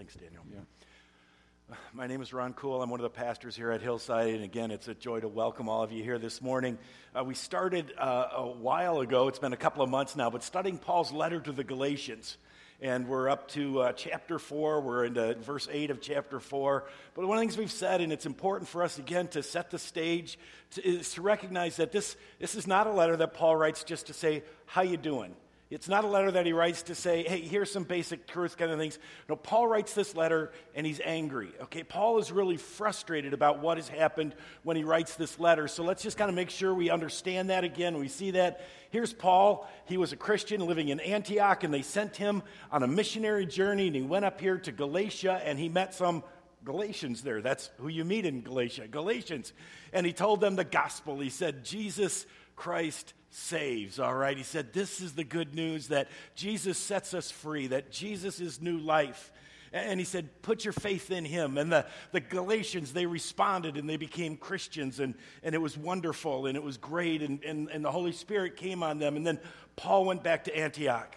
[0.00, 0.42] Thanks, Daniel.
[0.50, 1.76] Yeah.
[1.92, 2.80] My name is Ron Cool.
[2.80, 5.68] I'm one of the pastors here at Hillside, and again, it's a joy to welcome
[5.68, 6.78] all of you here this morning.
[7.14, 10.42] Uh, we started uh, a while ago, it's been a couple of months now, but
[10.42, 12.38] studying Paul's letter to the Galatians.
[12.80, 14.80] And we're up to uh, chapter 4.
[14.80, 16.86] We're into verse 8 of chapter 4.
[17.12, 19.70] But one of the things we've said, and it's important for us again to set
[19.70, 20.38] the stage,
[20.76, 24.06] to, is to recognize that this, this is not a letter that Paul writes just
[24.06, 25.36] to say, How you doing?
[25.70, 28.72] It's not a letter that he writes to say, hey, here's some basic truth kind
[28.72, 28.98] of things.
[29.28, 31.52] No, Paul writes this letter and he's angry.
[31.62, 35.68] Okay, Paul is really frustrated about what has happened when he writes this letter.
[35.68, 37.98] So let's just kind of make sure we understand that again.
[37.98, 38.66] We see that.
[38.90, 39.70] Here's Paul.
[39.84, 43.86] He was a Christian living in Antioch and they sent him on a missionary journey
[43.86, 46.24] and he went up here to Galatia and he met some
[46.64, 47.40] Galatians there.
[47.40, 49.52] That's who you meet in Galatia, Galatians.
[49.92, 51.18] And he told them the gospel.
[51.18, 52.26] He said, Jesus
[52.60, 54.36] Christ saves, all right?
[54.36, 58.60] He said, This is the good news that Jesus sets us free, that Jesus is
[58.60, 59.32] new life.
[59.72, 61.56] And he said, Put your faith in him.
[61.56, 66.44] And the, the Galatians, they responded and they became Christians, and, and it was wonderful
[66.44, 69.16] and it was great, and, and, and the Holy Spirit came on them.
[69.16, 69.40] And then
[69.74, 71.16] Paul went back to Antioch.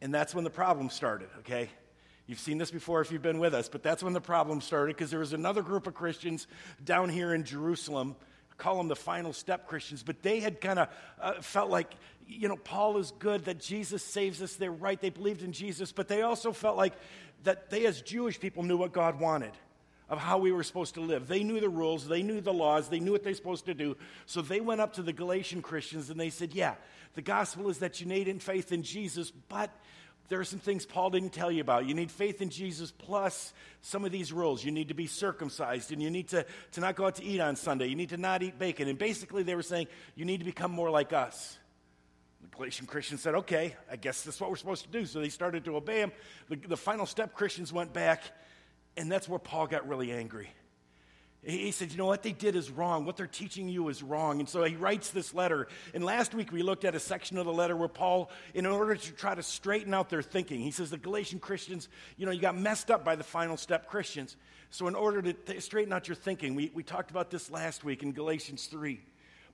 [0.00, 1.68] And that's when the problem started, okay?
[2.26, 4.96] You've seen this before if you've been with us, but that's when the problem started
[4.96, 6.46] because there was another group of Christians
[6.82, 8.16] down here in Jerusalem
[8.58, 10.88] call them the final step Christians, but they had kind of
[11.20, 11.94] uh, felt like,
[12.26, 14.56] you know, Paul is good, that Jesus saves us.
[14.56, 15.00] They're right.
[15.00, 16.92] They believed in Jesus, but they also felt like
[17.44, 19.52] that they, as Jewish people, knew what God wanted
[20.10, 21.28] of how we were supposed to live.
[21.28, 23.96] They knew the rules, they knew the laws, they knew what they're supposed to do.
[24.26, 26.74] So they went up to the Galatian Christians and they said, Yeah,
[27.14, 29.70] the gospel is that you need in faith in Jesus, but
[30.28, 31.86] there are some things Paul didn't tell you about.
[31.86, 34.62] You need faith in Jesus plus some of these rules.
[34.62, 37.40] You need to be circumcised and you need to, to not go out to eat
[37.40, 37.86] on Sunday.
[37.86, 38.88] You need to not eat bacon.
[38.88, 41.58] And basically, they were saying, you need to become more like us.
[42.42, 45.06] The Galatian Christians said, okay, I guess that's what we're supposed to do.
[45.06, 46.12] So they started to obey him.
[46.48, 48.22] The, the final step Christians went back,
[48.96, 50.50] and that's where Paul got really angry.
[51.44, 53.04] He said, You know what they did is wrong.
[53.04, 54.40] What they're teaching you is wrong.
[54.40, 55.68] And so he writes this letter.
[55.94, 58.96] And last week we looked at a section of the letter where Paul, in order
[58.96, 62.40] to try to straighten out their thinking, he says, The Galatian Christians, you know, you
[62.40, 64.36] got messed up by the final step Christians.
[64.70, 68.02] So in order to straighten out your thinking, we, we talked about this last week
[68.02, 69.00] in Galatians 3.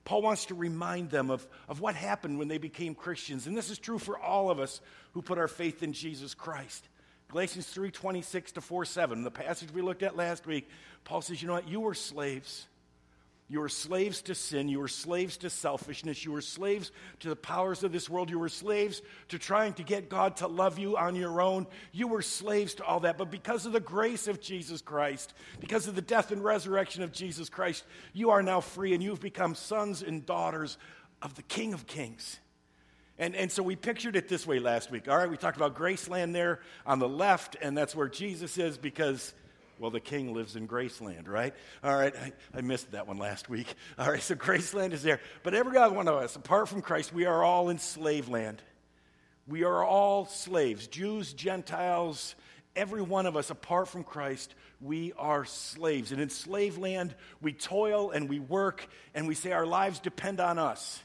[0.05, 3.47] Paul wants to remind them of, of what happened when they became Christians.
[3.47, 4.81] And this is true for all of us
[5.13, 6.87] who put our faith in Jesus Christ.
[7.35, 10.69] Galatians 3:26 to 4:7, the passage we looked at last week,
[11.03, 11.67] Paul says, "You know what?
[11.67, 12.67] You were slaves.
[13.49, 14.69] You were slaves to sin.
[14.69, 16.23] You were slaves to selfishness.
[16.23, 18.29] You were slaves to the powers of this world.
[18.29, 21.67] You were slaves to trying to get God to love you on your own.
[21.91, 23.17] You were slaves to all that.
[23.17, 27.11] But because of the grace of Jesus Christ, because of the death and resurrection of
[27.11, 30.77] Jesus Christ, you are now free and you've become sons and daughters
[31.21, 32.39] of the King of Kings.
[33.17, 35.07] And, and so we pictured it this way last week.
[35.07, 38.77] All right, we talked about Graceland there on the left, and that's where Jesus is
[38.77, 39.33] because,
[39.79, 41.53] well, the king lives in Graceland, right?
[41.81, 43.73] All right, I, I missed that one last week.
[43.97, 45.21] All right, so Graceland is there.
[45.43, 48.61] But every other one of us, apart from Christ, we are all in slave land.
[49.47, 52.35] We are all slaves, Jews, Gentiles,
[52.75, 56.11] every one of us, apart from Christ, we are slaves.
[56.11, 60.39] And in slave land, we toil and we work, and we say our lives depend
[60.39, 61.01] on us.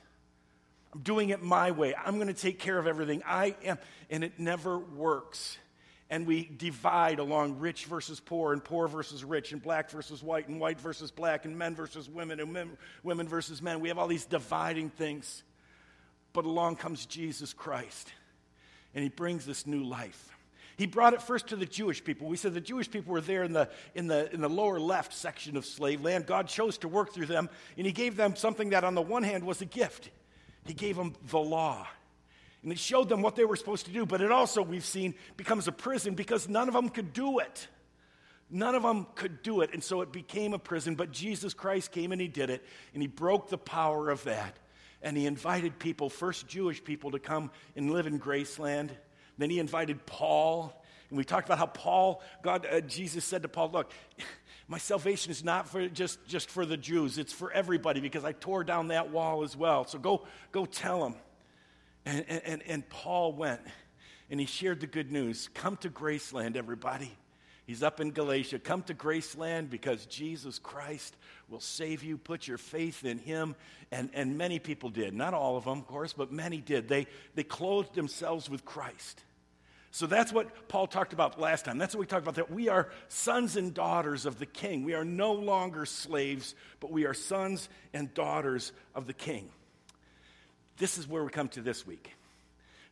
[0.92, 1.94] I'm doing it my way.
[1.94, 3.22] I'm going to take care of everything.
[3.26, 3.78] I am.
[4.10, 5.56] And it never works.
[6.08, 10.48] And we divide along rich versus poor, and poor versus rich, and black versus white,
[10.48, 13.78] and white versus black, and men versus women, and men, women versus men.
[13.78, 15.44] We have all these dividing things.
[16.32, 18.12] But along comes Jesus Christ,
[18.94, 20.36] and he brings this new life.
[20.76, 22.26] He brought it first to the Jewish people.
[22.26, 25.12] We said the Jewish people were there in the, in, the, in the lower left
[25.12, 26.26] section of slave land.
[26.26, 29.22] God chose to work through them, and He gave them something that, on the one
[29.22, 30.10] hand, was a gift.
[30.66, 31.86] He gave them the law.
[32.62, 35.14] And he showed them what they were supposed to do, but it also, we've seen,
[35.36, 37.68] becomes a prison because none of them could do it.
[38.50, 39.70] None of them could do it.
[39.72, 42.62] And so it became a prison, but Jesus Christ came and he did it,
[42.92, 44.58] and he broke the power of that.
[45.02, 48.90] And he invited people, first Jewish people, to come and live in Graceland.
[49.38, 50.74] Then he invited Paul.
[51.08, 53.92] And we talked about how Paul, God, uh, Jesus said to Paul, Look,
[54.70, 58.30] my salvation is not for just, just for the Jews, it's for everybody because I
[58.30, 59.84] tore down that wall as well.
[59.84, 60.22] So go,
[60.52, 61.16] go tell them.
[62.06, 63.62] And, and, and Paul went
[64.30, 65.50] and he shared the good news.
[65.54, 67.10] Come to Graceland, everybody.
[67.66, 68.60] He's up in Galatia.
[68.60, 71.16] Come to Graceland because Jesus Christ
[71.48, 72.16] will save you.
[72.16, 73.56] Put your faith in him.
[73.90, 75.14] And, and many people did.
[75.14, 76.86] Not all of them, of course, but many did.
[76.86, 79.24] They, they clothed themselves with Christ.
[79.92, 81.78] So that's what Paul talked about last time.
[81.78, 84.84] That's what we talked about that we are sons and daughters of the king.
[84.84, 89.50] We are no longer slaves, but we are sons and daughters of the king.
[90.78, 92.12] This is where we come to this week.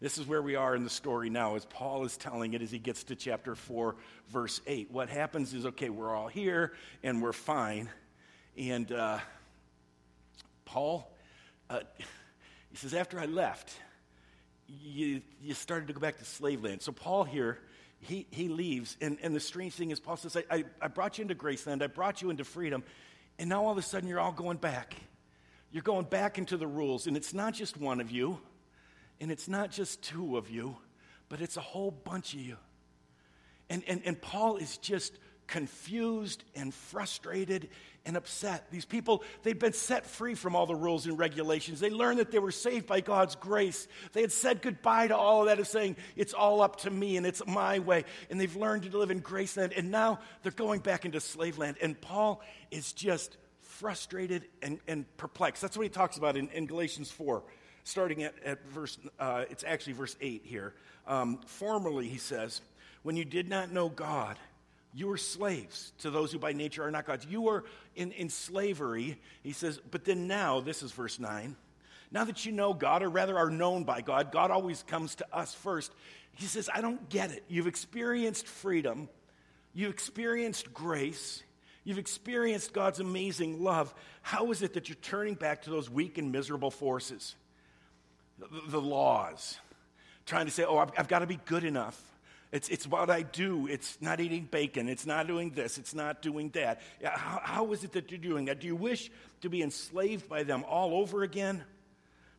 [0.01, 2.71] This is where we are in the story now, as Paul is telling it as
[2.71, 3.97] he gets to chapter 4,
[4.29, 4.91] verse 8.
[4.93, 6.73] What happens is, okay, we're all here
[7.03, 7.89] and we're fine.
[8.57, 9.19] And uh,
[10.65, 11.11] Paul,
[11.69, 11.81] uh,
[12.71, 13.73] he says, after I left,
[14.69, 16.83] you, you started to go back to slave land.
[16.83, 17.59] So Paul here,
[18.01, 18.97] he, he leaves.
[19.01, 21.83] And, and the strange thing is, Paul says, I, I, I brought you into Graceland,
[21.83, 22.85] I brought you into freedom.
[23.39, 24.95] And now all of a sudden you're all going back.
[25.71, 27.07] You're going back into the rules.
[27.07, 28.39] And it's not just one of you.
[29.21, 30.77] And it's not just two of you,
[31.29, 32.57] but it's a whole bunch of you.
[33.69, 35.19] And, and, and Paul is just
[35.49, 37.69] confused and frustrated
[38.07, 38.71] and upset.
[38.71, 41.81] These people, they'd been set free from all the rules and regulations.
[41.81, 43.89] They learned that they were saved by God's grace.
[44.13, 47.17] They had said goodbye to all of that of saying, it's all up to me
[47.17, 48.05] and it's my way.
[48.31, 49.77] And they've learned to live in Graceland.
[49.77, 51.77] And now they're going back into slave land.
[51.83, 52.41] And Paul
[52.71, 55.61] is just frustrated and, and perplexed.
[55.61, 57.43] That's what he talks about in, in Galatians 4
[57.85, 60.75] starting at, at verse, uh, it's actually verse 8 here.
[61.07, 62.61] Um, formerly, he says,
[63.03, 64.37] when you did not know God,
[64.95, 67.27] you were slaves to those who by nature are not God's.
[67.27, 67.65] You were
[67.95, 71.57] in, in slavery, he says, but then now, this is verse 9.
[72.11, 75.27] Now that you know God, or rather are known by God, God always comes to
[75.33, 75.93] us first.
[76.33, 77.45] He says, I don't get it.
[77.49, 79.09] You've experienced freedom,
[79.75, 81.43] you've experienced grace,
[81.85, 83.95] you've experienced God's amazing love.
[84.23, 87.35] How is it that you're turning back to those weak and miserable forces?
[88.69, 89.59] the laws,
[90.27, 92.01] trying to say, oh, I've, I've got to be good enough.
[92.51, 93.67] It's, it's what I do.
[93.67, 94.89] It's not eating bacon.
[94.89, 95.77] It's not doing this.
[95.77, 96.81] It's not doing that.
[97.05, 98.61] How, how is it that you're doing that?
[98.61, 99.11] Do you wish
[99.43, 101.63] to be enslaved by them all over again?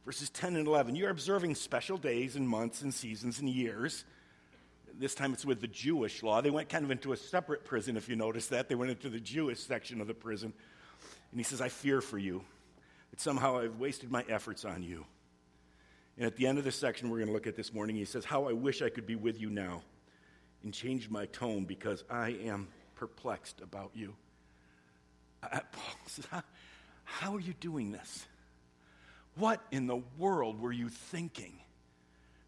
[0.06, 0.96] Verses 10 and 11.
[0.96, 4.04] You're observing special days and months and seasons and years.
[4.98, 6.42] This time it's with the Jewish law.
[6.42, 8.68] They went kind of into a separate prison, if you notice that.
[8.68, 10.54] They went into the Jewish section of the prison.
[11.32, 12.44] And he says, I fear for you
[13.12, 15.06] that somehow I've wasted my efforts on you.
[16.18, 18.06] And at the end of this section we're going to look at this morning, he
[18.06, 19.84] says, How I wish I could be with you now
[20.64, 24.16] and change my tone because I am perplexed about you.
[25.42, 26.44] I, Paul says, how,
[27.04, 28.26] how are you doing this?
[29.36, 31.54] What in the world were you thinking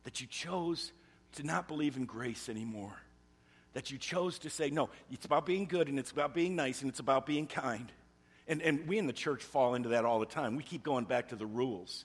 [0.03, 0.91] that you chose
[1.33, 2.95] to not believe in grace anymore?
[3.73, 6.81] That you chose to say, no, it's about being good and it's about being nice
[6.81, 7.89] and it's about being kind.
[8.47, 10.57] And, and we in the church fall into that all the time.
[10.57, 12.03] We keep going back to the rules.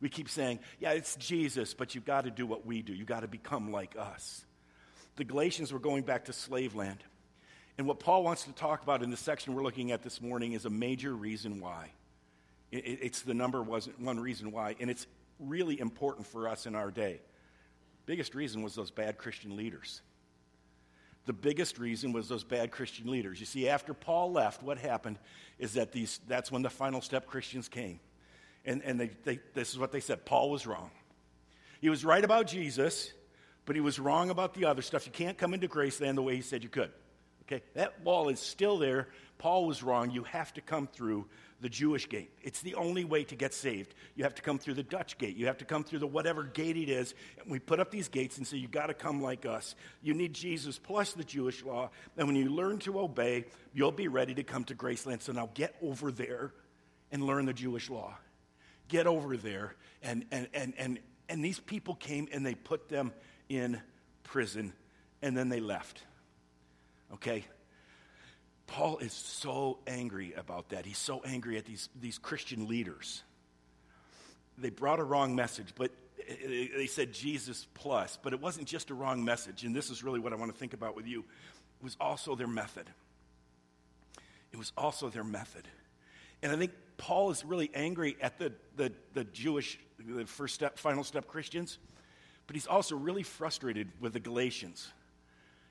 [0.00, 2.92] We keep saying, yeah, it's Jesus, but you've got to do what we do.
[2.92, 4.44] You've got to become like us.
[5.16, 6.98] The Galatians were going back to slave land.
[7.78, 10.52] And what Paul wants to talk about in the section we're looking at this morning
[10.52, 11.90] is a major reason why.
[12.72, 15.06] It's the number one reason why, and it's
[15.38, 17.20] really important for us in our day.
[18.06, 20.00] Biggest reason was those bad Christian leaders.
[21.26, 23.40] The biggest reason was those bad Christian leaders.
[23.40, 25.18] You see, after Paul left, what happened
[25.58, 28.00] is that these, that's when the final step Christians came.
[28.64, 30.90] And, and they, they, this is what they said Paul was wrong.
[31.80, 33.12] He was right about Jesus,
[33.66, 35.06] but he was wrong about the other stuff.
[35.06, 36.90] You can't come into grace Graceland the way he said you could.
[37.42, 39.08] Okay, that wall is still there.
[39.38, 40.10] Paul was wrong.
[40.10, 41.26] You have to come through
[41.60, 42.32] the Jewish gate.
[42.42, 43.94] It's the only way to get saved.
[44.16, 45.36] You have to come through the Dutch gate.
[45.36, 47.14] You have to come through the whatever gate it is.
[47.40, 49.76] And we put up these gates and say, you've got to come like us.
[50.02, 51.90] You need Jesus plus the Jewish law.
[52.16, 55.22] And when you learn to obey, you'll be ready to come to Graceland.
[55.22, 56.52] So now get over there
[57.12, 58.16] and learn the Jewish law
[58.88, 59.74] get over there.
[60.02, 60.98] And, and, and, and,
[61.28, 63.12] and these people came and they put them
[63.48, 63.80] in
[64.22, 64.72] prison
[65.22, 66.02] and then they left.
[67.14, 67.44] Okay?
[68.66, 70.86] Paul is so angry about that.
[70.86, 73.22] He's so angry at these, these Christian leaders.
[74.58, 75.92] They brought a wrong message, but
[76.44, 79.64] they said Jesus plus, but it wasn't just a wrong message.
[79.64, 81.20] And this is really what I want to think about with you.
[81.20, 82.90] It was also their method.
[84.52, 85.68] It was also their method.
[86.42, 90.78] And I think Paul is really angry at the, the, the Jewish, the first step,
[90.78, 91.78] final step Christians,
[92.46, 94.88] but he's also really frustrated with the Galatians.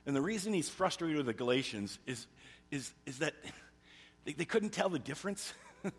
[0.06, 2.28] And the reason he's frustrated with the Galatians is,
[2.72, 3.34] is, is that
[4.26, 5.54] they, they couldn't tell the difference.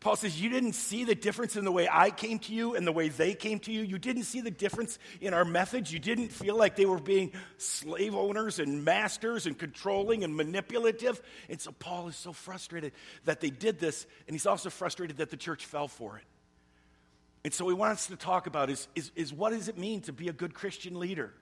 [0.00, 2.86] Paul says, You didn't see the difference in the way I came to you and
[2.86, 3.82] the way they came to you.
[3.82, 5.92] You didn't see the difference in our methods.
[5.92, 11.20] You didn't feel like they were being slave owners and masters and controlling and manipulative.
[11.48, 12.92] And so Paul is so frustrated
[13.24, 16.24] that they did this, and he's also frustrated that the church fell for it.
[17.44, 20.12] And so he wants to talk about is, is, is what does it mean to
[20.12, 21.32] be a good Christian leader?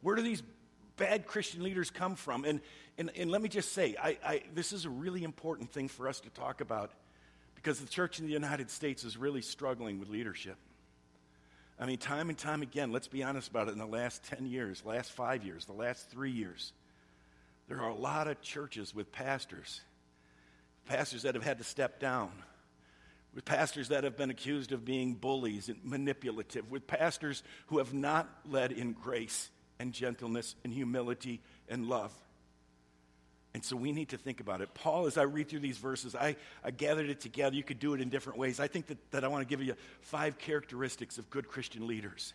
[0.00, 0.42] Where do these
[0.96, 2.44] bad Christian leaders come from?
[2.44, 2.60] And,
[2.98, 6.08] and, and let me just say, I, I, this is a really important thing for
[6.08, 6.90] us to talk about
[7.54, 10.56] because the church in the United States is really struggling with leadership.
[11.78, 14.46] I mean, time and time again, let's be honest about it, in the last 10
[14.46, 16.72] years, last five years, the last three years,
[17.68, 19.80] there are a lot of churches with pastors,
[20.86, 22.32] pastors that have had to step down
[23.34, 27.94] with pastors that have been accused of being bullies and manipulative, with pastors who have
[27.94, 32.12] not led in grace and gentleness and humility and love.
[33.52, 34.74] And so we need to think about it.
[34.74, 37.56] Paul, as I read through these verses, I, I gathered it together.
[37.56, 38.60] You could do it in different ways.
[38.60, 42.32] I think that, that I want to give you five characteristics of good Christian leaders.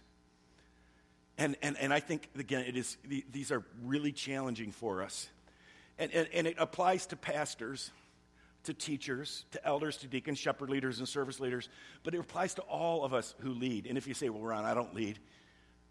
[1.37, 2.97] And, and, and I think, again, it is,
[3.31, 5.29] these are really challenging for us.
[5.97, 7.91] And, and, and it applies to pastors,
[8.65, 11.69] to teachers, to elders, to deacons, shepherd leaders, and service leaders,
[12.03, 13.85] but it applies to all of us who lead.
[13.87, 15.19] And if you say, well, Ron, I don't lead,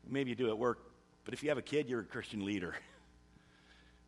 [0.09, 0.79] maybe you do at work,
[1.25, 2.75] but if you have a kid, you're a Christian leader.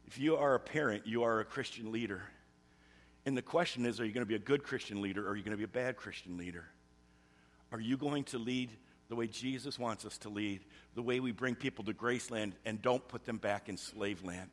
[0.08, 2.22] If you are a parent, you are a Christian leader.
[3.24, 5.36] And the question is are you going to be a good Christian leader or are
[5.36, 6.64] you going to be a bad Christian leader?
[7.72, 8.70] Are you going to lead
[9.08, 10.60] the way Jesus wants us to lead,
[10.94, 14.50] the way we bring people to Graceland and don't put them back in slave land?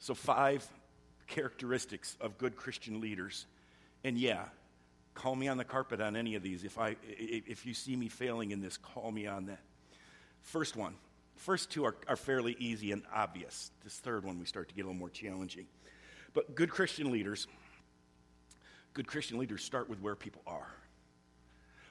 [0.00, 0.66] So, five
[1.28, 3.46] characteristics of good Christian leaders.
[4.02, 4.46] And yeah,
[5.14, 6.64] call me on the carpet on any of these.
[6.64, 9.60] If, I, if you see me failing in this, call me on that.
[10.42, 10.94] First one
[11.38, 13.70] First two are, are fairly easy and obvious.
[13.84, 15.66] This third one, we start to get a little more challenging.
[16.34, 17.46] But good Christian leaders,
[18.92, 20.74] good Christian leaders start with where people are.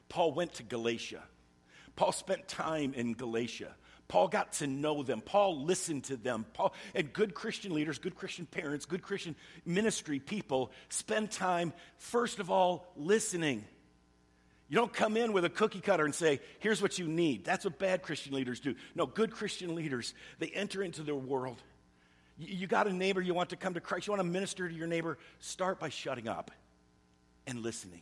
[0.09, 1.23] Paul went to Galatia.
[1.95, 3.73] Paul spent time in Galatia.
[4.07, 5.21] Paul got to know them.
[5.21, 6.45] Paul listened to them.
[6.53, 9.35] Paul and good Christian leaders, good Christian parents, good Christian
[9.65, 13.65] ministry people spend time first of all listening.
[14.69, 17.45] You don't come in with a cookie cutter and say, here's what you need.
[17.45, 18.75] That's what bad Christian leaders do.
[18.95, 21.61] No, good Christian leaders, they enter into their world.
[22.37, 24.67] You, you got a neighbor you want to come to Christ, you want to minister
[24.67, 26.51] to your neighbor, start by shutting up
[27.45, 28.01] and listening.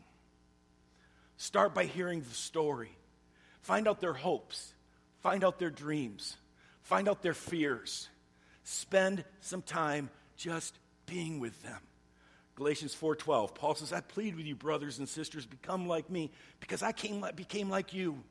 [1.38, 2.92] Start by hearing the story.
[3.62, 4.74] Find out their hopes,
[5.26, 6.38] find out their dreams,
[6.84, 8.10] find out their fears.
[8.64, 10.78] Spend some time just
[11.08, 11.82] being with them.
[12.54, 16.30] Galatians 4:12, Paul says, "I plead with you, brothers and sisters, become like me,
[16.60, 18.24] because I came, became like you.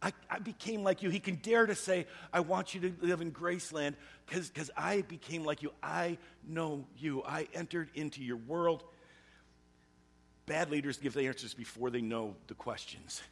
[0.00, 3.20] I, I became like you." He can dare to say, "I want you to live
[3.20, 5.74] in Graceland, because I became like you.
[5.82, 7.22] I know you.
[7.22, 8.82] I entered into your world."
[10.46, 13.22] Bad leaders give the answers before they know the questions.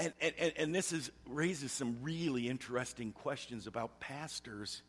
[0.00, 4.82] And, and, and this is, raises some really interesting questions about pastors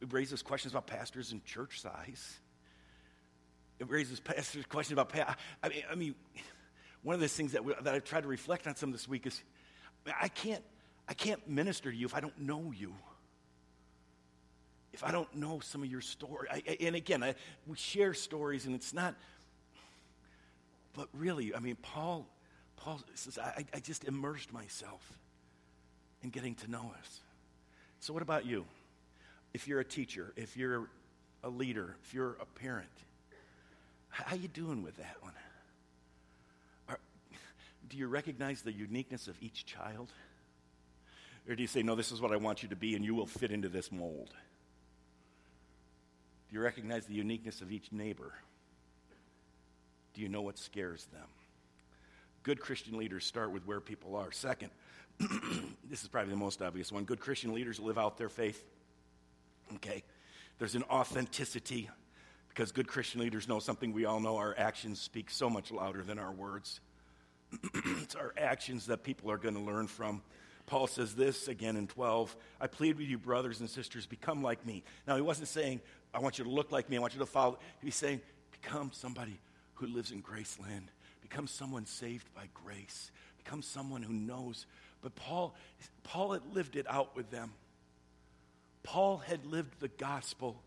[0.00, 2.38] it raises questions about pastors and church size.
[3.78, 5.12] It raises pastors questions about.
[5.62, 6.14] I mean, I mean,
[7.02, 9.26] one of the things that, we, that I've tried to reflect on some this week
[9.26, 9.42] is,
[10.20, 10.62] I can't,
[11.08, 12.94] I can't minister to you if I don't know you.
[14.92, 17.34] If I don't know some of your story, I, and again, I,
[17.66, 19.14] we share stories, and it's not.
[20.94, 22.26] But really, I mean, Paul,
[22.80, 25.12] Paul says, I, I just immersed myself
[26.22, 27.20] in getting to know us.
[28.00, 28.64] So, what about you?
[29.52, 30.88] if you're a teacher, if you're
[31.42, 32.88] a leader, if you're a parent,
[34.08, 35.32] how are you doing with that one?
[36.88, 36.98] Are,
[37.88, 40.12] do you recognize the uniqueness of each child?
[41.48, 43.14] Or do you say, no, this is what I want you to be and you
[43.14, 44.30] will fit into this mold?
[46.48, 48.32] Do you recognize the uniqueness of each neighbor?
[50.14, 51.26] Do you know what scares them?
[52.42, 54.32] Good Christian leaders start with where people are.
[54.32, 54.70] Second,
[55.88, 58.64] this is probably the most obvious one good Christian leaders live out their faith.
[59.76, 60.02] Okay?
[60.58, 61.88] There's an authenticity
[62.48, 66.02] because good Christian leaders know something we all know our actions speak so much louder
[66.02, 66.80] than our words.
[67.74, 70.22] it's our actions that people are going to learn from.
[70.66, 74.64] Paul says this again in 12 I plead with you, brothers and sisters, become like
[74.64, 74.82] me.
[75.06, 75.80] Now, he wasn't saying,
[76.14, 77.58] I want you to look like me, I want you to follow.
[77.82, 78.20] He's saying,
[78.52, 79.40] become somebody
[79.74, 80.88] who lives in Graceland,
[81.30, 83.10] become someone saved by grace,
[83.42, 84.66] become someone who knows.
[85.00, 85.54] But Paul,
[86.02, 87.52] Paul had lived it out with them.
[88.82, 90.60] Paul had lived the gospel.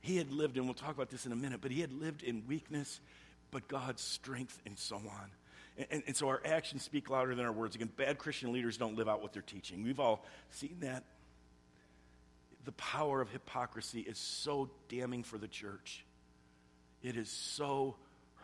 [0.00, 2.22] He had lived, and we'll talk about this in a minute, but he had lived
[2.22, 3.00] in weakness,
[3.50, 5.30] but God's strength, and so on.
[5.76, 7.74] And, and, and, so our actions speak louder than our words.
[7.74, 9.82] Again, bad Christian leaders don't live out what they're teaching.
[9.82, 11.04] We've all seen that.
[12.64, 16.04] The power of hypocrisy is so damning for the church.
[17.02, 17.96] It is so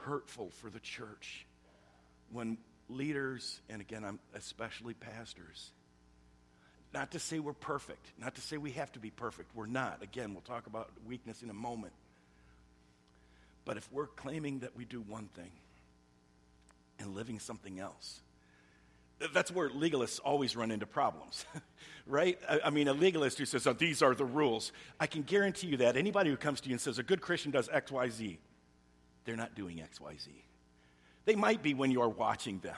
[0.06, 1.46] hurtful for the church
[2.32, 2.58] when
[2.88, 5.70] leaders, and again, I'm especially pastors,
[6.94, 9.54] not to say we're perfect, not to say we have to be perfect.
[9.54, 10.02] We're not.
[10.02, 11.92] Again, we'll talk about weakness in a moment.
[13.64, 15.50] But if we're claiming that we do one thing
[17.00, 18.20] and living something else,
[19.32, 21.44] that's where legalists always run into problems,
[22.06, 22.38] right?
[22.48, 24.72] I, I, mean, a legalist who says, oh, these are the rules.
[25.00, 27.50] I can guarantee you that anybody who comes to you and says, a good Christian
[27.50, 28.38] does X, Y, Z,
[29.26, 30.30] they're not doing X, Y, Z.
[31.26, 32.76] They might be when you are watching them,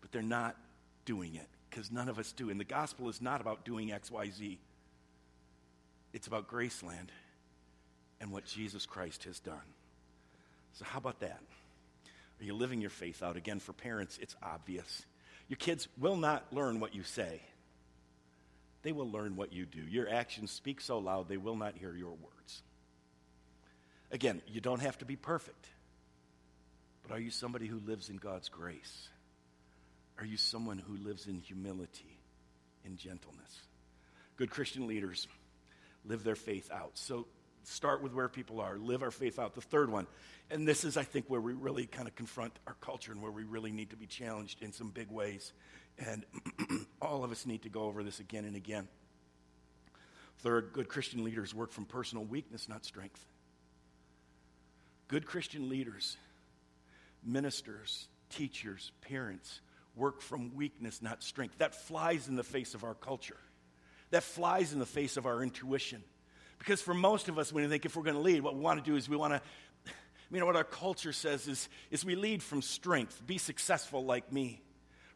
[0.00, 0.56] but they're not
[1.04, 2.48] doing it because none of us do.
[2.48, 4.58] And the gospel is not about doing X, Y, Z,
[6.12, 7.08] it's about Graceland
[8.20, 9.56] and what Jesus Christ has done.
[10.74, 11.40] So, how about that?
[12.40, 13.36] Are you living your faith out?
[13.36, 15.02] Again, for parents, it's obvious.
[15.48, 17.42] Your kids will not learn what you say,
[18.82, 19.80] they will learn what you do.
[19.80, 22.39] Your actions speak so loud, they will not hear your words.
[24.12, 25.66] Again, you don't have to be perfect,
[27.02, 29.08] but are you somebody who lives in God's grace?
[30.18, 32.18] Are you someone who lives in humility,
[32.84, 33.62] in gentleness?
[34.36, 35.28] Good Christian leaders
[36.04, 36.92] live their faith out.
[36.94, 37.26] So
[37.62, 39.54] start with where people are, live our faith out.
[39.54, 40.06] The third one,
[40.50, 43.30] and this is, I think, where we really kind of confront our culture and where
[43.30, 45.52] we really need to be challenged in some big ways.
[45.98, 46.24] And
[47.02, 48.88] all of us need to go over this again and again.
[50.38, 53.24] Third, good Christian leaders work from personal weakness, not strength.
[55.10, 56.16] Good Christian leaders,
[57.24, 59.60] ministers, teachers, parents,
[59.96, 61.58] work from weakness, not strength.
[61.58, 63.36] That flies in the face of our culture.
[64.10, 66.04] That flies in the face of our intuition.
[66.60, 68.60] Because for most of us, when we think if we're going to lead, what we
[68.60, 69.42] want to do is we want to,
[70.30, 73.20] you know, what our culture says is, is we lead from strength.
[73.26, 74.62] Be successful like me.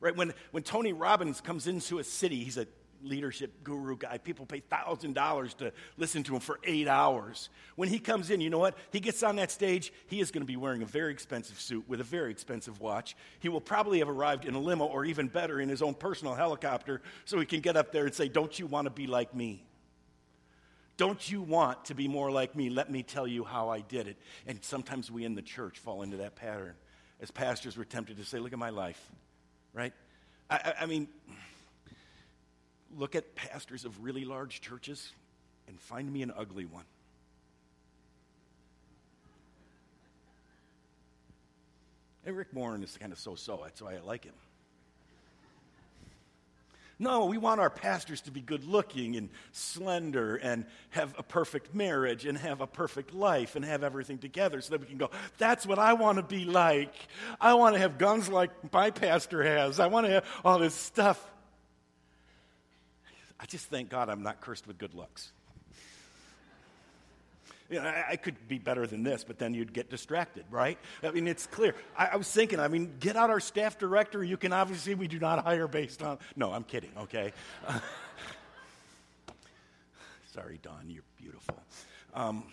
[0.00, 0.16] Right?
[0.16, 2.66] When, when Tony Robbins comes into a city, he's a
[3.02, 4.18] leadership guru guy.
[4.18, 7.48] People pay $1,000 to listen to him for eight hours.
[7.76, 8.76] When he comes in, you know what?
[8.90, 11.84] He gets on that stage, he is going to be wearing a very expensive suit
[11.88, 13.16] with a very expensive watch.
[13.40, 16.34] He will probably have arrived in a limo or even better, in his own personal
[16.34, 19.34] helicopter, so he can get up there and say, Don't you want to be like
[19.34, 19.64] me?
[20.96, 22.70] Don't you want to be more like me?
[22.70, 24.16] Let me tell you how I did it.
[24.46, 26.74] And sometimes we in the church fall into that pattern.
[27.20, 29.00] As pastors, we're tempted to say, Look at my life,
[29.72, 29.92] right?
[30.50, 31.08] I, I, I mean,
[32.96, 35.12] look at pastors of really large churches
[35.68, 36.84] and find me an ugly one.
[42.26, 43.60] And Rick Warren is kind of so so.
[43.62, 44.34] That's why I like him.
[46.98, 51.74] No, we want our pastors to be good looking and slender and have a perfect
[51.74, 55.10] marriage and have a perfect life and have everything together so that we can go,
[55.36, 56.94] that's what I want to be like.
[57.40, 59.80] I want to have guns like my pastor has.
[59.80, 61.20] I want to have all this stuff.
[63.40, 65.32] I just thank God I'm not cursed with good looks.
[67.70, 70.78] You know, I, I, could be better than this, but then you'd get distracted, right?
[71.02, 71.74] I mean, it's clear.
[71.96, 74.22] I, I was thinking, I mean, get out our staff director.
[74.22, 76.18] You can obviously, we do not hire based on.
[76.36, 77.32] No, I'm kidding, okay?
[80.34, 81.56] Sorry, Don, you're beautiful.
[82.12, 82.44] Um,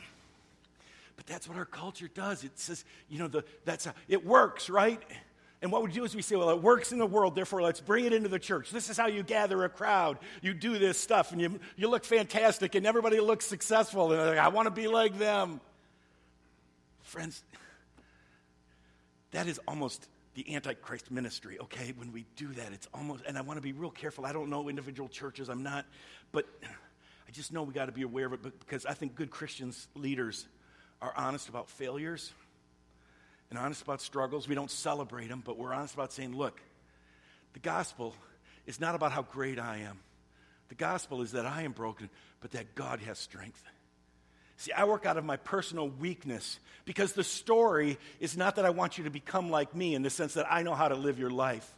[1.18, 2.44] but that's what our culture does.
[2.44, 5.02] It says, you know, the, that's how, it works, right?
[5.62, 7.80] And what we do is we say, well, it works in the world, therefore let's
[7.80, 8.72] bring it into the church.
[8.72, 10.18] This is how you gather a crowd.
[10.42, 14.40] You do this stuff, and you, you look fantastic, and everybody looks successful, and like,
[14.40, 15.62] I want to be like them.
[17.04, 17.44] Friends,
[19.32, 21.94] that is almost the Antichrist ministry, okay?
[21.96, 24.26] When we do that, it's almost, and I want to be real careful.
[24.26, 25.86] I don't know individual churches, I'm not,
[26.32, 29.30] but I just know we got to be aware of it because I think good
[29.30, 30.48] Christians, leaders,
[31.04, 32.32] are honest about failures
[33.52, 34.48] and honest about struggles.
[34.48, 36.60] We don't celebrate them, but we're honest about saying, look,
[37.54, 38.16] the gospel
[38.66, 40.00] is not about how great I am.
[40.70, 42.10] The gospel is that I am broken,
[42.40, 43.62] but that God has strength.
[44.56, 48.70] See, I work out of my personal weakness because the story is not that I
[48.70, 51.20] want you to become like me in the sense that I know how to live
[51.20, 51.70] your life.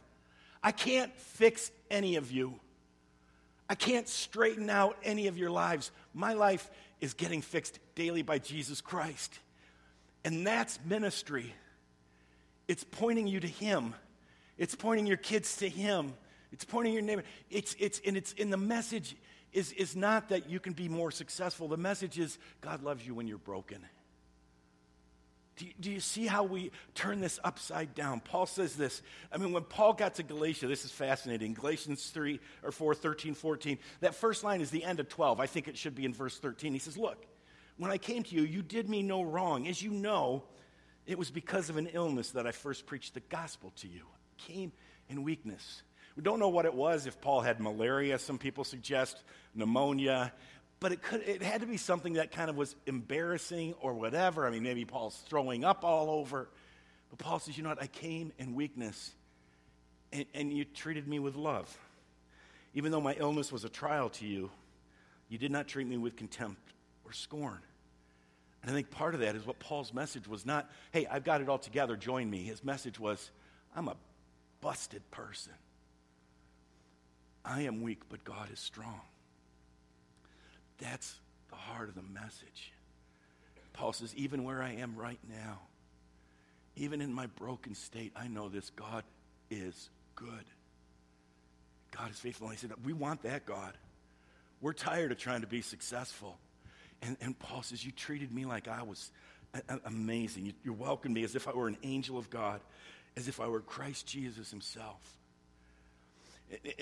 [0.62, 2.60] I can't fix any of you.
[3.68, 5.90] I can't straighten out any of your lives.
[6.12, 9.36] My life is getting fixed daily by Jesus Christ.
[10.24, 11.52] And that's ministry.
[12.68, 13.94] It's pointing you to Him.
[14.56, 16.14] It's pointing your kids to Him.
[16.52, 17.24] It's pointing your neighbor.
[17.50, 19.16] It's, it's, and it's in the message
[19.52, 21.68] is, is not that you can be more successful.
[21.68, 23.78] The message is God loves you when you're broken.
[25.56, 28.18] Do you, do you, see how we turn this upside down?
[28.18, 29.02] Paul says this.
[29.32, 31.54] I mean, when Paul got to Galatia, this is fascinating.
[31.54, 33.78] Galatians 3 or 4, 13, 14.
[34.00, 35.38] That first line is the end of 12.
[35.38, 36.72] I think it should be in verse 13.
[36.72, 37.24] He says, Look,
[37.76, 39.68] when I came to you, you did me no wrong.
[39.68, 40.42] As you know,
[41.06, 44.02] it was because of an illness that I first preached the gospel to you.
[44.04, 44.72] I came
[45.08, 45.82] in weakness.
[46.16, 49.22] We don't know what it was, if Paul had malaria, some people suggest,
[49.54, 50.32] pneumonia,
[50.80, 54.46] but it, could, it had to be something that kind of was embarrassing or whatever.
[54.46, 56.48] I mean, maybe Paul's throwing up all over.
[57.10, 57.82] But Paul says, you know what?
[57.82, 59.12] I came in weakness,
[60.12, 61.76] and, and you treated me with love.
[62.74, 64.50] Even though my illness was a trial to you,
[65.28, 66.60] you did not treat me with contempt
[67.04, 67.60] or scorn.
[68.64, 71.42] And I think part of that is what Paul's message was not, hey, I've got
[71.42, 72.42] it all together, join me.
[72.42, 73.30] His message was,
[73.76, 73.96] I'm a
[74.62, 75.52] busted person.
[77.44, 79.02] I am weak, but God is strong.
[80.78, 81.14] That's
[81.50, 82.72] the heart of the message.
[83.74, 85.60] Paul says, even where I am right now,
[86.76, 89.04] even in my broken state, I know this God
[89.50, 90.44] is good.
[91.94, 92.46] God is faithful.
[92.46, 93.74] And I said, we want that God.
[94.62, 96.38] We're tired of trying to be successful.
[97.04, 99.10] And, and Paul says, You treated me like I was
[99.84, 100.46] amazing.
[100.46, 102.60] You, you welcome me as if I were an angel of God,
[103.16, 105.00] as if I were Christ Jesus himself.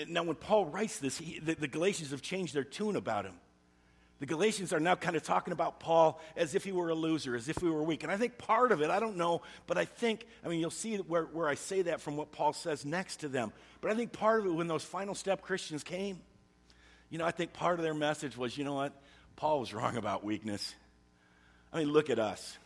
[0.07, 3.35] Now, when Paul writes this, he, the, the Galatians have changed their tune about him.
[4.19, 7.35] The Galatians are now kind of talking about Paul as if he were a loser,
[7.35, 8.03] as if he were weak.
[8.03, 10.69] And I think part of it, I don't know, but I think, I mean, you'll
[10.69, 13.51] see where, where I say that from what Paul says next to them.
[13.81, 16.19] But I think part of it, when those final step Christians came,
[17.09, 18.93] you know, I think part of their message was, you know what?
[19.35, 20.73] Paul was wrong about weakness.
[21.71, 22.57] I mean, look at us.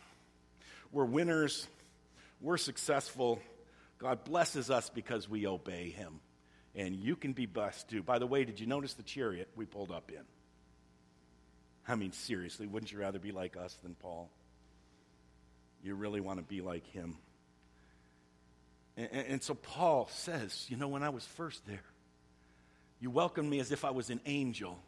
[0.92, 1.66] We're winners,
[2.40, 3.40] we're successful.
[3.98, 6.20] God blesses us because we obey him.
[6.74, 8.02] And you can be blessed too.
[8.02, 10.22] By the way, did you notice the chariot we pulled up in?
[11.88, 14.30] I mean, seriously, wouldn't you rather be like us than Paul?
[15.82, 17.16] You really want to be like him.
[18.96, 21.84] And, and, so Paul says, you know, when I was first there,
[23.00, 24.78] you welcomed me as if I was an angel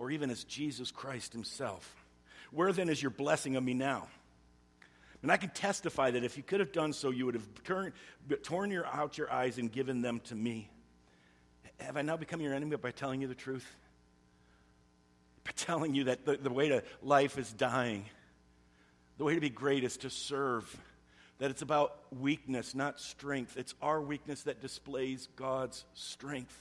[0.00, 1.94] or even as Jesus Christ himself.
[2.52, 4.08] Where then is your blessing of me now?
[5.20, 7.92] And I can testify that if you could have done so, you would have
[8.42, 10.70] torn your, out your eyes and given them to me.
[11.80, 13.66] Have I now become your enemy by telling you the truth?
[15.44, 18.06] By telling you that the, the way to life is dying,
[19.18, 20.64] the way to be great is to serve,
[21.40, 23.58] that it's about weakness, not strength.
[23.58, 26.58] It's our weakness that displays God's strength.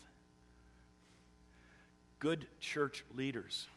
[2.19, 3.67] Good church leaders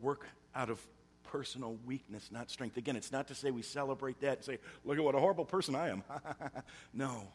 [0.00, 0.80] work out of
[1.24, 2.76] personal weakness, not strength.
[2.76, 5.44] Again, it's not to say we celebrate that and say, look at what a horrible
[5.44, 6.02] person I am.
[6.92, 7.28] no.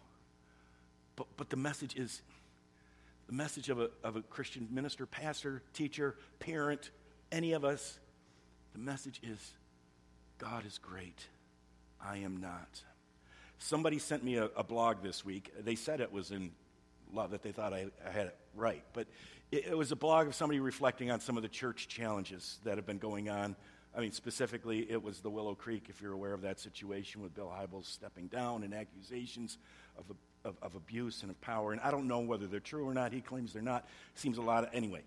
[1.15, 2.22] But, but the message is
[3.28, 6.91] the message of a, of a Christian minister, pastor, teacher, parent,
[7.32, 8.00] any of us.
[8.74, 9.54] The message is
[10.38, 11.28] God is great.
[12.04, 12.84] I am not.
[13.58, 15.52] Somebody sent me a, a blog this week.
[15.60, 16.52] They said it was in
[17.13, 18.84] love, that they thought I, I had it right.
[18.94, 19.08] But
[19.52, 22.78] it, it was a blog of somebody reflecting on some of the church challenges that
[22.78, 23.56] have been going on
[23.96, 27.34] I mean, specifically, it was the Willow Creek, if you're aware of that situation with
[27.34, 29.58] Bill Hybels stepping down and accusations
[29.98, 30.04] of,
[30.44, 31.72] of, of, abuse and of power.
[31.72, 33.13] And I don't know whether they're true or not.
[33.13, 33.88] He claims they're not.
[34.13, 35.02] Seems a lot of, anyway.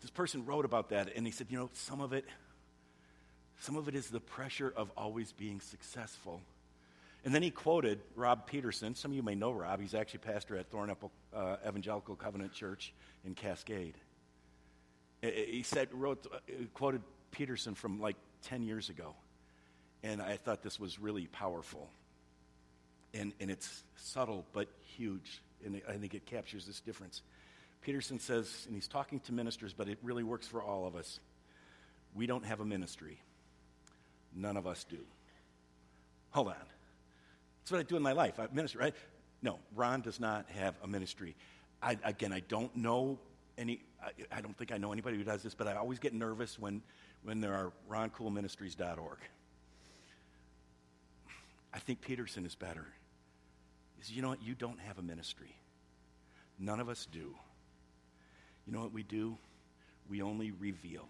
[0.00, 2.24] This person wrote about that, and he said, you know, some of it,
[3.60, 6.40] some of it is the pressure of always being successful.
[7.24, 8.94] And then he quoted Rob Peterson.
[8.94, 9.80] Some of you may know Rob.
[9.80, 12.92] He's actually pastor at Thornapple uh, Evangelical Covenant Church
[13.24, 13.94] in Cascade.
[15.22, 16.38] He said, wrote, uh,
[16.74, 19.14] quoted Peterson from like 10 years ago.
[20.02, 21.88] And I thought this was really powerful.
[23.14, 25.42] And, and it's subtle but huge.
[25.64, 27.22] And I think it captures this difference.
[27.80, 31.20] Peterson says, and he's talking to ministers, but it really works for all of us.
[32.14, 33.18] We don't have a ministry.
[34.34, 34.98] None of us do.
[36.30, 36.73] Hold on.
[37.64, 38.38] That's what I do in my life.
[38.38, 38.94] I minister, right?
[39.40, 41.34] No, Ron does not have a ministry.
[41.82, 43.18] I, again, I don't know
[43.56, 46.12] any, I, I, don't think I know anybody who does this, but I always get
[46.12, 46.82] nervous when
[47.22, 49.18] when there are roncoolministries.org.
[51.72, 52.86] I think Peterson is better.
[54.06, 54.42] You know what?
[54.42, 55.56] You don't have a ministry.
[56.58, 57.34] None of us do.
[58.66, 59.38] You know what we do?
[60.10, 61.08] We only reveal.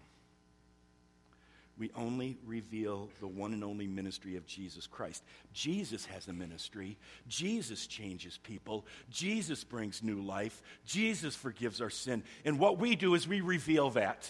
[1.77, 5.23] We only reveal the one and only ministry of Jesus Christ.
[5.51, 6.97] Jesus has a ministry.
[7.27, 8.85] Jesus changes people.
[9.09, 10.61] Jesus brings new life.
[10.85, 12.23] Jesus forgives our sin.
[12.45, 14.29] And what we do is we reveal that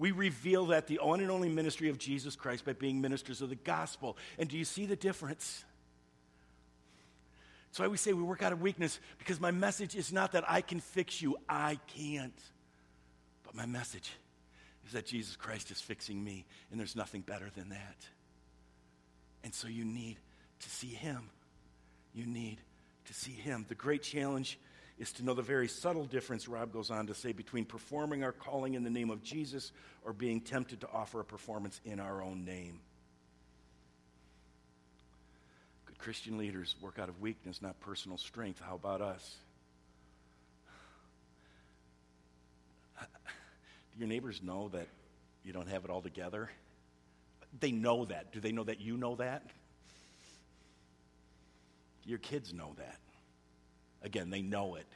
[0.00, 3.50] we reveal that the one and only ministry of Jesus Christ by being ministers of
[3.50, 4.16] the gospel.
[4.38, 5.62] And do you see the difference?
[7.72, 10.44] So why we say we work out of weakness because my message is not that
[10.48, 12.32] I can fix you, I can't.
[13.44, 14.10] But my message
[14.90, 17.96] is that Jesus Christ is fixing me, and there's nothing better than that.
[19.44, 20.16] And so you need
[20.58, 21.30] to see Him.
[22.12, 22.58] You need
[23.04, 23.64] to see Him.
[23.68, 24.58] The great challenge
[24.98, 28.32] is to know the very subtle difference, Rob goes on to say, between performing our
[28.32, 29.70] calling in the name of Jesus
[30.04, 32.80] or being tempted to offer a performance in our own name.
[35.86, 38.60] Good Christian leaders work out of weakness, not personal strength.
[38.60, 39.36] How about us?
[43.89, 44.88] Do your neighbors know that
[45.44, 46.50] you don't have it all together?
[47.60, 48.32] They know that.
[48.32, 49.42] Do they know that you know that?
[52.06, 52.98] Your kids know that.
[54.02, 54.86] Again, they know it.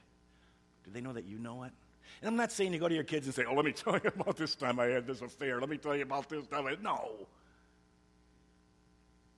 [0.84, 1.72] Do they know that you know it?
[2.20, 3.94] And I'm not saying you go to your kids and say, oh, let me tell
[3.94, 5.60] you about this time I had this affair.
[5.60, 6.66] Let me tell you about this time.
[6.66, 6.76] I...
[6.80, 7.10] No.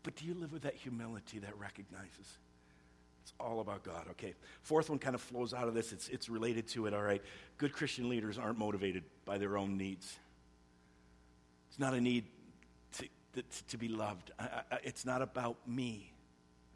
[0.05, 2.39] But do you live with that humility that recognizes?
[3.27, 4.07] It's all about God.
[4.13, 4.35] Okay.
[4.63, 5.91] Fourth one kind of flows out of this.
[5.91, 7.21] It's, it's related to it, all right.
[7.59, 10.17] Good Christian leaders aren't motivated by their own needs.
[11.69, 12.27] It's not a need
[12.99, 14.31] to, to, to be loved.
[14.39, 16.13] I, I, it's not about me,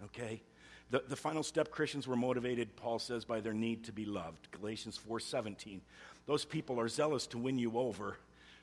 [0.06, 0.42] okay?
[0.90, 4.50] The, the final step Christians were motivated, Paul says, by their need to be loved.
[4.50, 5.78] Galatians 4:17.
[6.26, 8.16] Those people are zealous to win you over.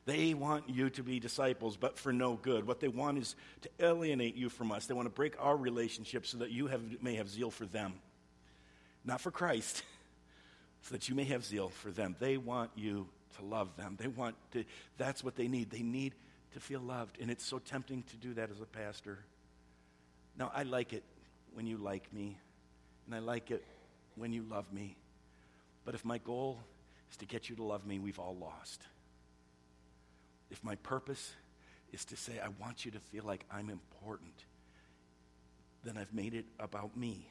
[0.07, 2.65] They want you to be disciples, but for no good.
[2.65, 4.85] What they want is to alienate you from us.
[4.85, 7.95] They want to break our relationship so that you have, may have zeal for them,
[9.03, 9.83] not for Christ,
[10.83, 12.15] so that you may have zeal for them.
[12.19, 13.97] They want you to love them.
[13.99, 14.63] They want to,
[14.97, 15.71] that's what they need.
[15.71, 16.15] They need
[16.53, 17.17] to feel loved.
[17.19, 19.19] And it's so tempting to do that as a pastor.
[20.39, 21.03] Now, I like it
[21.53, 22.37] when you like me,
[23.07, 23.65] and I like it
[24.15, 24.95] when you love me.
[25.83, 26.59] But if my goal
[27.11, 28.83] is to get you to love me, we've all lost
[30.49, 31.33] if my purpose
[31.91, 34.33] is to say, I want you to feel like I'm important,
[35.83, 37.27] then I've made it about me.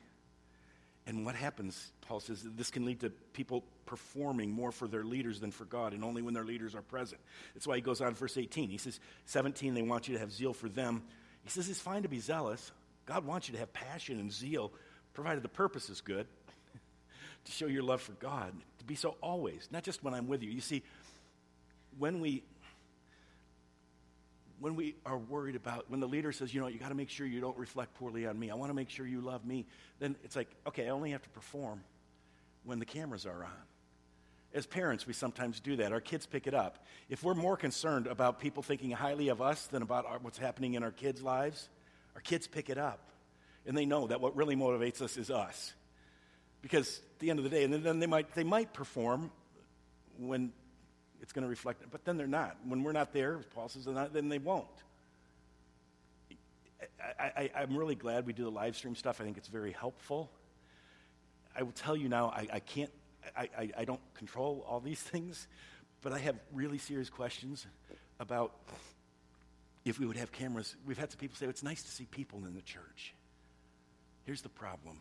[1.06, 5.38] And what happens, Paul says, this can lead to people performing more for their leaders
[5.38, 7.20] than for God, and only when their leaders are present.
[7.54, 8.70] That's why he goes on verse 18.
[8.70, 11.02] He says, 17, they want you to have zeal for them.
[11.44, 12.72] He says, it's fine to be zealous.
[13.06, 14.72] God wants you to have passion and zeal,
[15.14, 16.26] provided the purpose is good,
[17.44, 20.42] to show your love for God, to be so always, not just when I'm with
[20.42, 20.50] you.
[20.50, 20.82] You see,
[21.98, 22.42] when we
[24.60, 27.10] when we are worried about, when the leader says, you know, you got to make
[27.10, 29.66] sure you don't reflect poorly on me, I want to make sure you love me,
[29.98, 31.82] then it's like, okay, I only have to perform
[32.64, 33.62] when the cameras are on.
[34.54, 35.92] As parents, we sometimes do that.
[35.92, 36.84] Our kids pick it up.
[37.10, 40.74] If we're more concerned about people thinking highly of us than about our, what's happening
[40.74, 41.68] in our kids' lives,
[42.14, 43.10] our kids pick it up.
[43.66, 45.74] And they know that what really motivates us is us.
[46.62, 49.30] Because at the end of the day, and then they might, they might perform
[50.18, 50.52] when
[51.22, 51.88] it's going to reflect it.
[51.90, 52.56] But then they're not.
[52.66, 54.66] When we're not there, Paul says, not, then they won't.
[57.18, 59.20] I, am really glad we do the live stream stuff.
[59.20, 60.30] I think it's very helpful.
[61.56, 62.90] I will tell you now, I, I can't,
[63.36, 65.46] I, I, I don't control all these things,
[66.02, 67.66] but I have really serious questions
[68.20, 68.52] about
[69.84, 70.74] if we would have cameras.
[70.86, 73.14] We've had some people say, it's nice to see people in the church.
[74.24, 75.00] Here's the problem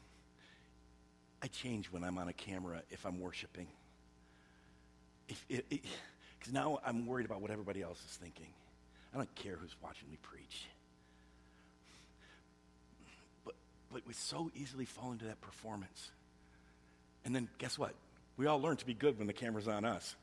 [1.42, 3.68] I change when I'm on a camera if I'm worshiping.
[5.28, 8.48] Because now I'm worried about what everybody else is thinking.
[9.14, 10.66] I don't care who's watching me preach.
[13.46, 13.56] But,
[13.92, 16.12] but we so easily fall into that performance.
[17.24, 17.94] And then guess what?
[18.38, 20.16] We all learn to be good when the camera's on us.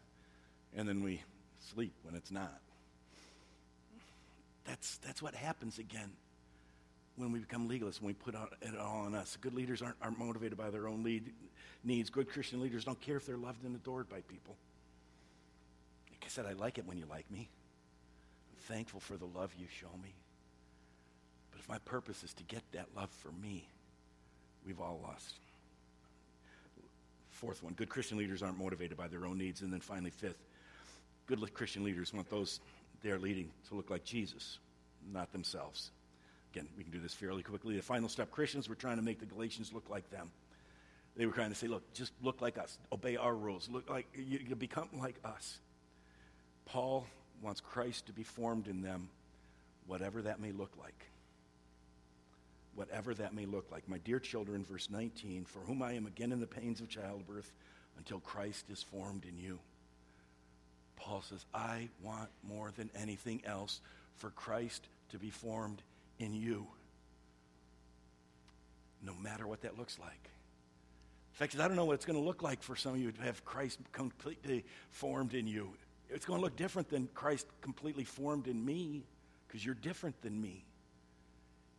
[0.76, 1.22] And then we
[1.72, 2.60] sleep when it's not.
[4.64, 6.10] That's, that's what happens again
[7.16, 9.36] when we become legalists, when we put it all on us.
[9.40, 11.32] Good leaders aren't, aren't motivated by their own lead,
[11.84, 12.10] needs.
[12.10, 14.56] Good Christian leaders don't care if they're loved and adored by people.
[16.32, 17.50] Said, I like it when you like me.
[18.50, 20.14] I'm thankful for the love you show me.
[21.50, 23.68] But if my purpose is to get that love for me,
[24.66, 25.34] we've all lost.
[27.28, 29.60] Fourth one, good Christian leaders aren't motivated by their own needs.
[29.60, 30.38] And then finally, fifth,
[31.26, 32.60] good Christian leaders want those
[33.02, 34.58] they're leading to look like Jesus,
[35.12, 35.90] not themselves.
[36.54, 37.76] Again, we can do this fairly quickly.
[37.76, 40.30] The final step Christians were trying to make the Galatians look like them.
[41.14, 44.06] They were trying to say, look, just look like us, obey our rules, look like
[44.14, 45.58] you, you become like us.
[46.64, 47.06] Paul
[47.42, 49.08] wants Christ to be formed in them,
[49.86, 51.06] whatever that may look like.
[52.74, 53.88] Whatever that may look like.
[53.88, 57.52] My dear children, verse 19, for whom I am again in the pains of childbirth
[57.98, 59.58] until Christ is formed in you.
[60.96, 63.80] Paul says, I want more than anything else
[64.16, 65.82] for Christ to be formed
[66.18, 66.66] in you,
[69.04, 70.30] no matter what that looks like.
[71.32, 73.10] In fact, I don't know what it's going to look like for some of you
[73.10, 75.72] to have Christ completely formed in you.
[76.14, 79.04] It's going to look different than Christ completely formed in me
[79.46, 80.64] because you're different than me.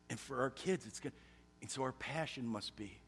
[0.09, 1.13] And for our kids, it's going
[1.61, 2.99] and so our passion must be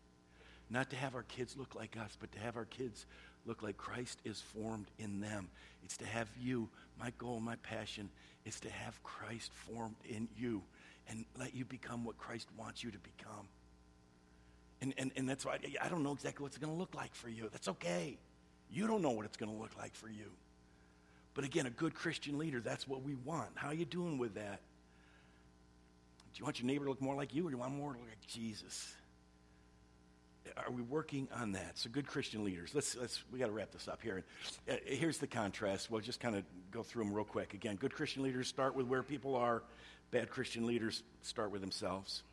[0.70, 3.06] not to have our kids look like us, but to have our kids
[3.46, 5.50] look like Christ is formed in them.
[5.84, 6.70] It's to have you.
[6.98, 8.10] My goal, my passion
[8.46, 10.64] is to have Christ formed in you
[11.10, 13.48] and let you become what Christ wants you to become.
[14.82, 17.14] And, and, and that's why I don't know exactly what it's going to look like
[17.14, 17.50] for you.
[17.52, 18.18] That's okay.
[18.72, 20.32] You don't know what it's going to look like for you.
[21.36, 23.50] But again, a good Christian leader, that's what we want.
[23.56, 24.62] How are you doing with that?
[26.34, 27.94] Do you want your neighbor to look more like you or do you want more
[27.94, 28.94] to look like Jesus?
[30.58, 31.78] Are we working on that?
[31.78, 32.72] So good Christian leaders.
[32.74, 34.24] Let's, let's we got to wrap this up here.
[34.70, 35.92] Uh, here's the contrast.
[35.92, 37.54] We'll just kind of go through them real quick.
[37.54, 39.64] Again, good Christian leaders start with where people are.
[40.12, 42.24] Bad Christian leaders start with themselves.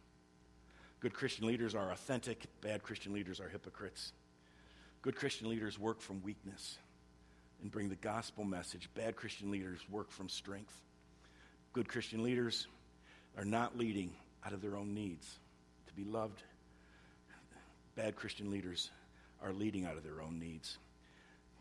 [1.01, 2.45] Good Christian leaders are authentic.
[2.61, 4.13] Bad Christian leaders are hypocrites.
[5.01, 6.79] Good Christian leaders work from weakness
[7.63, 8.89] and bring the gospel message.
[8.95, 10.75] Bad Christian leaders work from strength.
[11.73, 12.67] Good Christian leaders
[13.39, 14.13] are not leading
[14.45, 15.39] out of their own needs
[15.87, 16.43] to be loved.
[17.95, 18.91] Bad Christian leaders
[19.43, 20.77] are leading out of their own needs.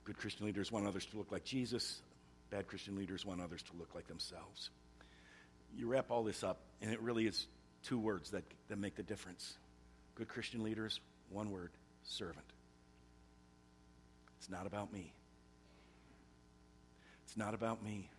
[0.04, 2.02] Good Christian leaders want others to look like Jesus.
[2.50, 4.70] Bad Christian leaders want others to look like themselves.
[5.78, 7.48] You wrap all this up, and it really is
[7.84, 9.54] two words that, that make the difference.
[10.16, 11.72] Good Christian leaders, one word
[12.04, 12.46] servant.
[14.40, 15.14] It's not about me.
[17.32, 18.10] It's not about me.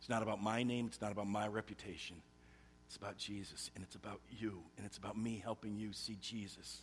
[0.00, 2.16] It's not about my name, it's not about my reputation.
[2.88, 6.80] It's about Jesus, and it's about you, and it's about me helping you see Jesus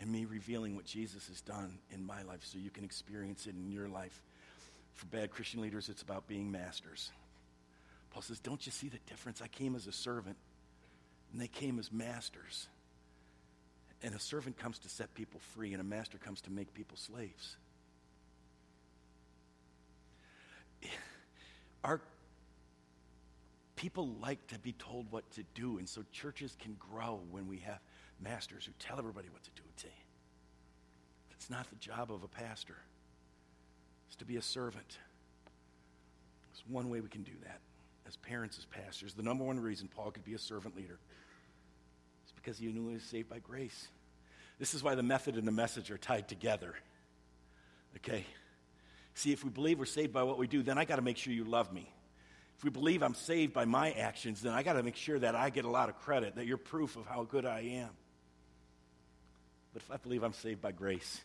[0.00, 3.56] and me revealing what Jesus has done in my life so you can experience it
[3.56, 4.22] in your life.
[4.94, 7.10] For bad Christian leaders, it's about being masters.
[8.12, 9.42] Paul says, Don't you see the difference?
[9.42, 10.36] I came as a servant,
[11.32, 12.68] and they came as masters.
[14.04, 16.96] And a servant comes to set people free, and a master comes to make people
[16.96, 17.56] slaves.
[21.84, 22.00] Our
[23.76, 27.58] people like to be told what to do, and so churches can grow when we
[27.58, 27.78] have
[28.20, 29.62] masters who tell everybody what to do.
[31.38, 32.76] It's not the job of a pastor.
[34.06, 34.98] It's to be a servant.
[36.52, 37.60] It's one way we can do that
[38.06, 39.14] as parents, as pastors.
[39.14, 40.98] The number one reason Paul could be a servant leader
[42.26, 43.88] is because he knew he was saved by grace.
[44.58, 46.74] This is why the method and the message are tied together.
[47.96, 48.26] Okay?
[49.18, 51.16] See, if we believe we're saved by what we do, then I got to make
[51.16, 51.92] sure you love me.
[52.56, 55.34] If we believe I'm saved by my actions, then I got to make sure that
[55.34, 57.90] I get a lot of credit, that you're proof of how good I am.
[59.72, 61.20] But if I believe I'm saved by grace,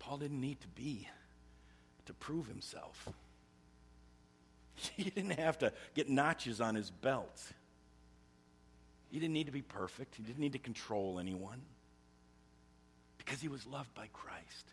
[0.00, 1.06] Paul didn't need to be
[2.06, 3.08] to prove himself.
[4.96, 7.40] He didn't have to get notches on his belt.
[9.10, 10.14] He didn't need to be perfect.
[10.16, 11.62] He didn't need to control anyone
[13.16, 14.72] because he was loved by Christ.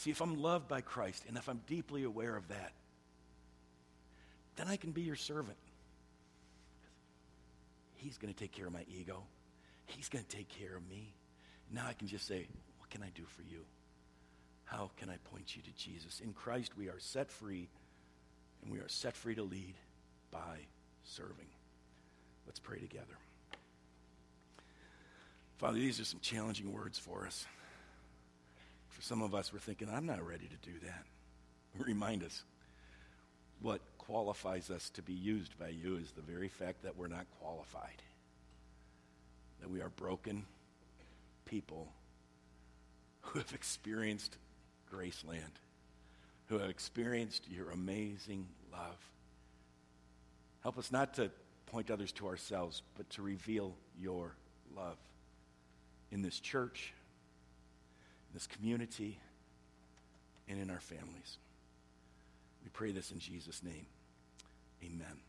[0.00, 2.72] See, if I'm loved by Christ and if I'm deeply aware of that,
[4.56, 5.58] then I can be your servant.
[7.96, 9.22] He's going to take care of my ego.
[9.84, 11.12] He's going to take care of me.
[11.70, 13.60] Now I can just say, What can I do for you?
[14.64, 16.20] How can I point you to Jesus?
[16.20, 17.68] In Christ, we are set free,
[18.62, 19.74] and we are set free to lead
[20.30, 20.60] by
[21.04, 21.48] serving.
[22.46, 23.18] Let's pray together.
[25.58, 27.44] Father, these are some challenging words for us.
[29.00, 31.06] For some of us, we're thinking, I'm not ready to do that.
[31.86, 32.42] Remind us
[33.62, 37.24] what qualifies us to be used by you is the very fact that we're not
[37.40, 38.02] qualified
[39.62, 40.44] that we are broken
[41.46, 41.88] people
[43.22, 44.36] who have experienced
[44.90, 45.40] grace and,
[46.48, 48.98] who have experienced your amazing love.
[50.62, 51.30] Help us not to
[51.64, 54.34] point others to ourselves, but to reveal your
[54.76, 54.98] love
[56.10, 56.92] in this church,
[58.32, 59.18] this community,
[60.48, 61.38] and in our families.
[62.62, 63.86] We pray this in Jesus' name.
[64.84, 65.20] Amen.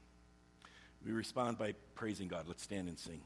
[1.05, 2.45] We respond by praising God.
[2.47, 3.21] Let's stand and sing.